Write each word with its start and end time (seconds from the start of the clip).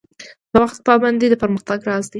د 0.51 0.53
وخت 0.63 0.79
پابندي 0.87 1.27
د 1.29 1.35
پرمختګ 1.43 1.79
راز 1.89 2.05
دی 2.07 2.09